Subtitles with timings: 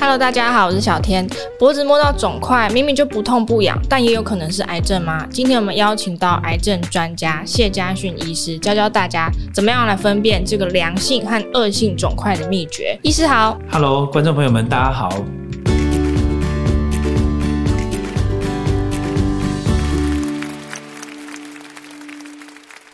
[0.00, 1.28] Hello，大家好，我是小天。
[1.58, 5.26] 脖子摸到肿块，明明就不痛不痒，但也有可能是癌症吗？
[5.30, 12.98] 今天我们邀请到癌症专家谢家训医师，教教大家怎么样来分辨这个良性和恶性肿块的秘诀。
[13.02, 15.10] 医师好，Hello，观众朋友们，大家好。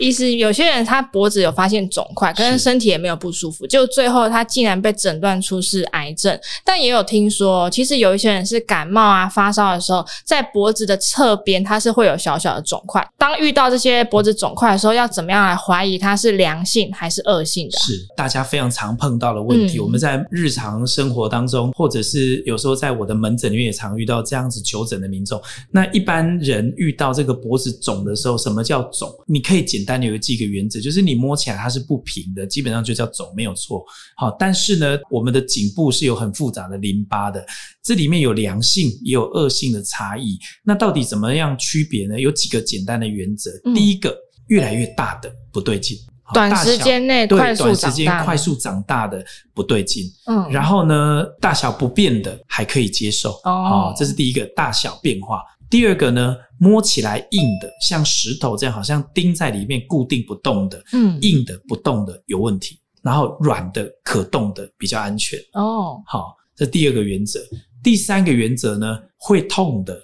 [0.00, 6.36] 意思有些人他脖子有发现肿块，可是身体也没有不舒服，就最后他竟然被诊断出是癌症。
[6.64, 13.06] 但也有听说，其实有一些人是感冒啊、发烧的时候，在脖子的侧边它是会有小小的肿块。
[13.18, 17.78] 当遇到这些脖子肿块的时候，要怎么样来怀疑它是良性还是恶性的？
[17.78, 19.76] 是大家非常常碰到的问题。
[19.78, 25.40] 嗯、我们在日常生活当中，或者是有时候在我的门诊里面也常遇到这样子求诊的民众。
[25.70, 29.12] 那一般人遇到这个脖子肿的时候，什么叫肿？
[29.26, 29.89] 你可以简单。
[29.90, 33.84] 但有几个原则，就是你摸起来它是不平的，基本上就叫肿，没有错。
[34.16, 37.44] 好，但是呢，我们的颈部是有很复杂的淋巴的，
[37.82, 40.38] 这里面有良性也有恶性的差异。
[40.62, 42.20] 那到底怎么样区别呢？
[42.20, 43.50] 有几个简单的原则。
[43.64, 45.98] 嗯、第一个，越来越大的不对劲，
[46.32, 50.04] 短时间内快速长大，短时间快速长大的不对劲。
[50.26, 53.32] 嗯，然后呢，大小不变的还可以接受。
[53.42, 55.42] 哦，这是第一个大小变化。
[55.70, 62.76] 第二个呢，摸起来硬的，像石头这样，好像钉在里面固定不动的，嗯，硬的不动的有问题。
[63.02, 65.38] 然后软的可动的比较安全。
[65.54, 67.40] 哦，好，这第二个原则。
[67.82, 69.98] 第三个原则呢，会痛的。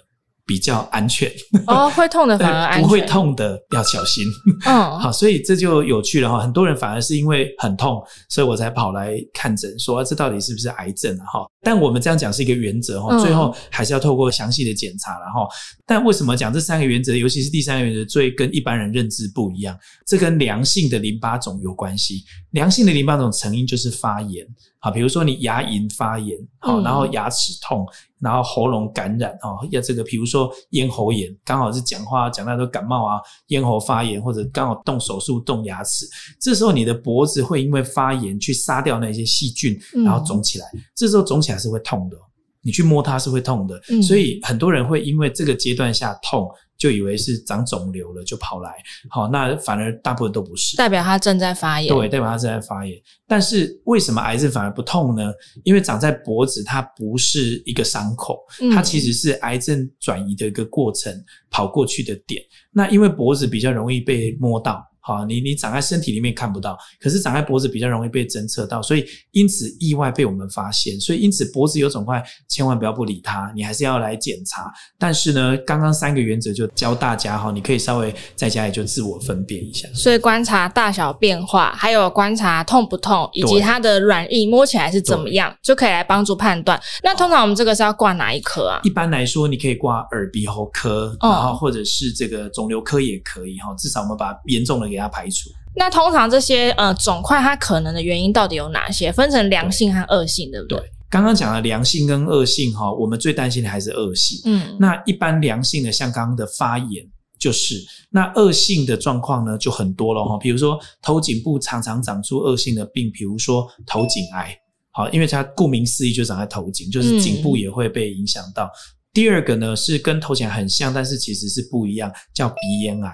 [0.47, 1.29] 比较安全
[1.67, 4.25] 哦，会痛的 反而安全，不会痛的要小心。
[4.65, 6.39] 嗯， 好，所以这就有趣了哈。
[6.39, 11.25] 很多人反而是因为很痛，所以我才跑来看诊，说这到底是不是癌症啊？
[11.25, 15.45] 哈，但我们这样讲是一个原则哈，最后还是要透过详细的检查然后。
[15.85, 19.77] 但为什么讲这三个原则，尤其是第三个原则，最跟一般人认知不一样？
[20.05, 22.23] 这跟良性的淋巴肿有关系。
[22.51, 24.45] 良性的淋巴肿成因就是发炎。
[24.79, 27.85] 好，比如说你牙龈发炎，好，然后牙齿痛，
[28.19, 36.05] 然后喉咙感染，哦，要这个，比如说咽喉炎，刚好是讲话讲到都感冒啊，咽喉发炎，或者刚好动手术动牙齿，
[36.39, 40.65] 这时候你的脖子会因为发炎去杀掉那些细菌，然后肿起来，
[40.95, 42.17] 这时候肿起来是会痛的，
[42.61, 46.47] 你去摸它是会痛的，所以很多人会因为这个阶段下痛。
[46.77, 48.71] 就以为是长肿瘤了，就跑来，
[49.09, 51.93] 好，那反而大部分都不是，代表它正在发炎。
[51.93, 52.97] 对，代表它正在发炎。
[53.27, 55.31] 但是为什么癌症反而不痛呢？
[55.63, 58.39] 因为长在脖子，它不是一个伤口，
[58.73, 61.13] 它其实是癌症转移的一个过程，
[61.49, 62.41] 跑过去的点。
[62.71, 64.85] 那因为脖子比较容易被摸到。
[65.07, 70.99] 好，你你长在身体里面看不到，可是长在脖子比较容易被侦测到，所以因此意外被我们发现。
[70.99, 74.69] 所以因此脖子有肿块，千万不要不理它，你还是要来检查。
[74.99, 79.87] 但是呢，刚刚三个原则就教大家哈，你可以稍微在家里就自我分辨一下。
[79.93, 86.77] 所以观察大小变化，还有观察痛不痛，以及它的软硬摸起来是怎么样，就可以来帮助判断。
[87.01, 88.81] 那通常我们这个是要挂哪一科啊？
[88.83, 93.73] 一般来说，你可以挂耳鼻喉科，然后或者是这个肿瘤科也可以哈。
[93.77, 94.96] 至少我们把严重的给。
[94.97, 95.51] 给它排除。
[95.75, 99.11] 那通常这些呃肿块，它可能的原因到底有哪些？
[99.11, 100.79] 分成良性和恶性，对不对？
[100.79, 104.41] 对，刚刚讲的良性跟恶性哈，我们最担心的还是恶性。
[104.45, 107.05] 嗯，那一般良性的，像刚刚的发炎，
[107.37, 107.75] 就是
[108.09, 110.35] 那恶性的状况呢，就很多了哈。
[110.39, 114.57] 比如说头颈部常常长出恶性的病，比如说头颈癌，
[114.91, 118.65] 好，因为它顾名思义就长在头颈，就是颈部也会被影响到。
[118.65, 118.69] 嗯。
[119.13, 123.11] 第二个呢是跟头颈很像，但是其实是不一样，叫鼻咽癌。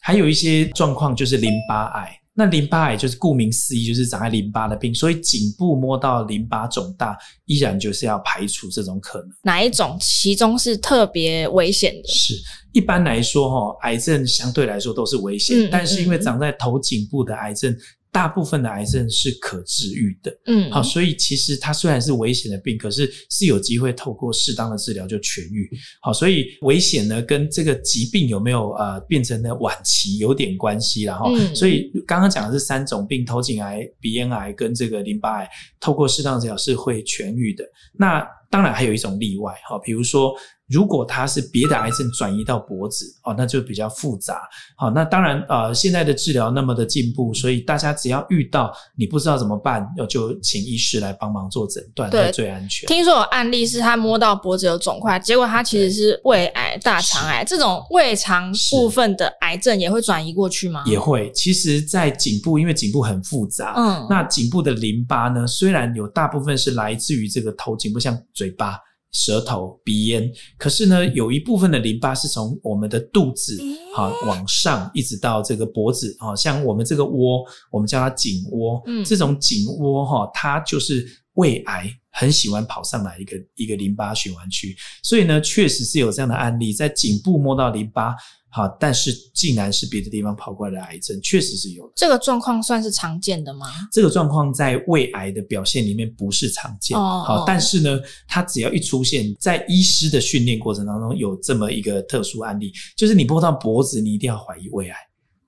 [0.00, 9.28] 还有一些状况就是淋巴癌，那淋巴癌就是顾名思义就是长在淋巴的病，所以颈部摸到淋巴肿大，依然就是要排除这种可能。
[9.42, 12.08] 哪一种其中是特别危险的？
[12.08, 12.34] 是
[12.72, 17.76] 一般来说哈，癌症相对来说都是危险，嗯，但是因为长在头颈部的癌症。
[18.16, 25.68] 大部分的癌症是可治愈的，嗯，好，所以其实它虽然是危险的病，可是是有机会透过适当的治疗就痊愈。
[26.00, 37.62] 好，所以危险呢跟这个疾病有没有呃变成了晚期有点关系，然后，所以刚刚讲的是三种病：头颈癌、鼻咽癌跟这个淋巴癌，透过适当的治疗是会痊愈的。
[37.92, 40.34] 那当然还有一种例外，哈，比如说。
[40.68, 44.40] 如果它是别的癌症转移到脖子，哦，那就比较复杂。
[44.76, 52.86] 好，那当然，呃，现在的治疗那么的进步，所以大家只要遇到你不知道怎么办，就请医师来帮忙做诊断，对，最安全。
[52.88, 60.82] 听说有案例是他摸到脖子有肿块，结果他其实是胃癌、大肠癌这种胃肠部分的癌症也会转移过去吗？
[60.86, 61.30] 也会。
[61.32, 68.80] 其实，在颈部，因为颈部很复杂，嗯，那颈部的淋巴呢，虽然有大部分是来自于这个头颈部，像嘴巴。
[69.16, 73.58] 舌头、鼻咽，可是呢，有一部分的淋巴是从我们的肚子
[73.96, 77.42] 啊往上，一直到这个脖子啊，像我们这个窝，
[77.72, 88.14] 我们叫它颈窝，嗯，这种颈窝哈，它就是胃癌很喜欢跑上来一个一个淋巴循环区，所以呢，确实是有这样的案例，在颈部摸到淋巴。
[88.56, 91.92] 好，但是竟然是别的地方跑过来的癌症，确实是有的。
[91.94, 93.66] 这个状况算是常见的吗？
[93.92, 96.96] 这个状况在胃癌的表现里面不是常见。
[96.96, 104.96] 哦，好，但是呢，它只要一出现在医师的训练过程当中，有这么一个特殊案例，就是你摸到脖子，你一定要怀疑胃癌。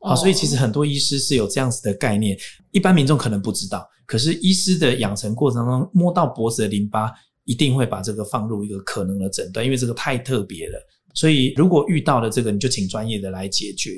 [0.00, 2.37] 好，所以其实很多医师是有这样子的概念，
[2.72, 3.88] 一般民众可能不知道。
[4.04, 7.11] 可是医师的养成过程当中，摸到脖子的淋巴，
[7.44, 10.78] 一定会把这个放入一个可能的诊断，因为这个太特别了。
[11.19, 13.91] 所以，如果遇到了这个，你就请专业的来解决。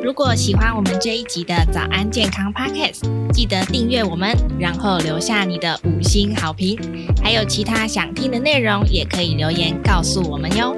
[0.00, 3.00] 如果喜欢我们这一集的早安健康 Podcast，
[3.32, 6.78] 记得订阅我们，然后留下你的五星好评。
[7.20, 10.76] 还有其他想听的内容，也可以留言告诉我们哟。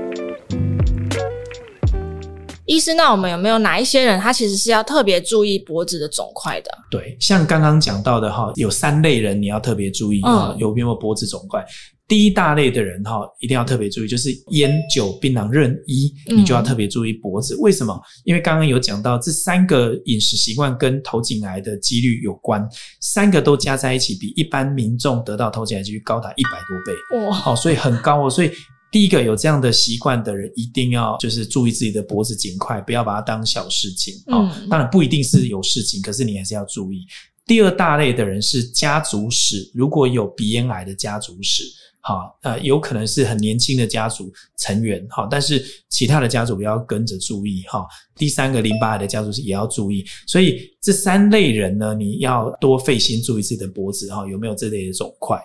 [2.64, 6.70] 医师，那我们有没有哪一些人，他其实是要特别注意脖子的肿块的？
[6.90, 11.62] 对，像刚刚讲到的哈，有三类人你要特别注意啊，嗯、有没有脖子肿块？
[12.08, 17.56] 第一大类的人哈，一定要特别注意，就是烟酒槟榔任一，你就要特别注意脖子。
[17.56, 18.00] 嗯、为什么？
[18.24, 22.64] 因为刚刚有讲到这三个饮食习惯跟头颈癌的几率有关，
[23.00, 27.26] 三个都加在一起，比一般民众得到头颈癌几率高达一百多倍。
[27.26, 28.30] 哇，好，所以很高哦。
[28.30, 28.52] 所以
[28.92, 34.14] 第一个有这样的习惯的人，一定要就是注意自己的脖子颈块，不要把它当小事情。
[34.28, 37.04] 哦，嗯、当然不一定是有事情，可是你还是要注意。
[37.46, 41.64] 第二大类的人是家族史，如果有鼻咽癌的家族史。
[42.06, 47.84] 好，呃，有可能是很年轻的家族成员，哈，但是其他的家族也要跟着注意，哈。
[48.14, 55.36] 第三个淋巴癌的家族是也要注意，所以这三类人呢，你要多费心注意自己的脖子，哈，有没有这类的肿块。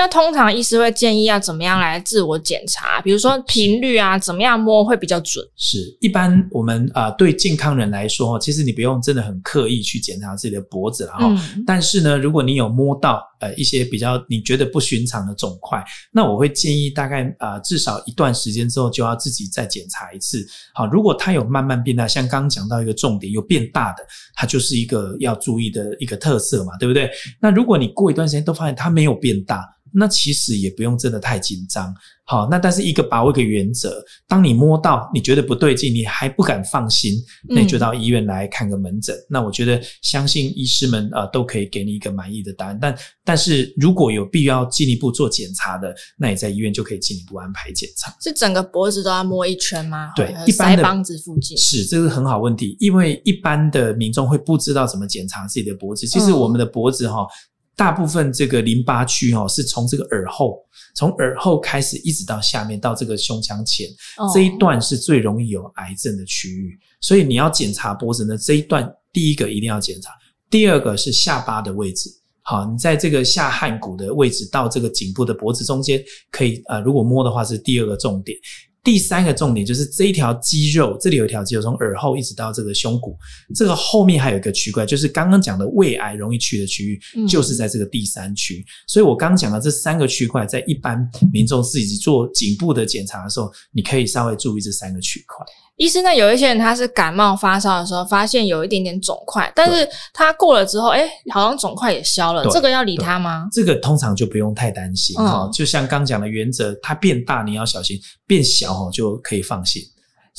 [0.00, 3.02] 那通常医师会建议要怎么样来自我检查？
[3.02, 5.46] 比如说频率啊，怎么样摸会比较准？
[5.56, 11.62] 是，一般我们啊、呃，对健康人来说，其实你不用真的很刻意去检查自己的脖子了，哈、嗯。
[11.66, 20.42] 但是呢，如果你有摸到呃一些比较你觉得不寻常的肿块，那我会建议大概啊、呃、至少一段时间之后就要自己再检查一次。
[20.72, 27.10] 好，如果它有慢慢变大，像刚刚讲到一个重点有变大的，它就是一个要注意的一个特色嘛，对不对？
[27.38, 31.94] 那如果你过一段时间都发现它没有变大，那其实也不用真的太紧张，
[32.24, 37.14] 好，那但是一个把握一个原则，当你摸到你觉得不对劲，你还不敢放心，
[37.48, 39.16] 那你就到医院来看个门诊。
[39.16, 42.78] 嗯、那我觉得相信医师们啊、呃、都可以给你一个满意的答案。
[42.80, 48.14] 但但是如果有必要进一步做检查的，那你在医院就可以进一步安排检查。
[48.20, 50.12] 是整个脖子都要摸一圈吗？
[50.14, 56.06] 对，一般的腮帮子附近是，这是很好问题，因为一般的民众会不知道怎么检查自己的脖子。
[56.06, 57.22] 其实我们的脖子哈。
[57.22, 57.49] 嗯
[57.80, 60.62] 大部分这个淋巴区哦，是从这个耳后，
[60.94, 63.88] 从耳后开始一直到下面到这个胸腔前，
[64.34, 66.78] 这一段是最容易有癌症的区域。
[67.00, 70.10] 所以你要检查脖子呢，这一段第一个一定要检查，
[70.50, 72.10] 第二个是下巴的位置。
[72.42, 78.36] 好，你在这个下颌骨的位置到这个颈部的脖子中间，可以呃，如果摸的话是第二个重点。
[78.82, 83.16] 第三个重点就是这一条肌肉，这里有一条肌肉从耳后一直到这个胸骨，
[83.54, 88.64] 这个后面还有一个区块，就是刚刚讲的胃癌容易去的区域，就是在这个第三区。
[88.86, 95.44] 所以我刚刚讲的这三个区块，在一般民众自己做颈部的检查的时候，你可以稍微注意这三个区块。
[95.80, 103.48] 医生，呢有一些人他是感冒发烧的时候发现有一点点肿块，但是他过了之后，哎，好像肿块也消了，这个要理他吗？
[103.50, 109.82] 这个通常就不用太担心哈，就像刚讲的原则，它变大你要小心，变小哦就可以放心。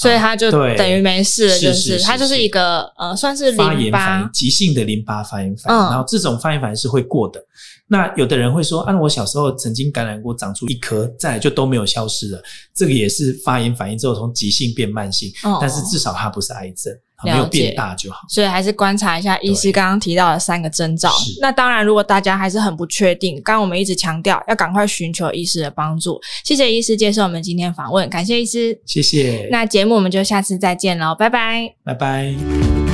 [0.01, 7.39] 所以他就等于没事了，就是它就是一个呃，算是发炎反应，急性的淋巴发炎反应，然后这种发炎反应是会过的。
[7.86, 12.41] 那有的人会说，啊，我小时候曾经感染过，长出一颗，再来就都没有消失了。
[12.74, 16.91] 这个也是发炎反应之后从急性变慢性，哦、但是至少它不是癌症，
[17.24, 18.20] 没有变大就好。
[18.30, 21.12] 所以还是观察一下医师刚刚提到的三个征兆。
[21.42, 26.20] 那当然，如果大家还是很不确定，刚刚我们一直强调要赶快寻求医师的帮助。
[26.44, 29.48] 谢谢医师接受我们今天访问，感谢医师，谢谢。
[29.51, 32.90] 那节目我们就下次再见喽，拜拜，拜拜。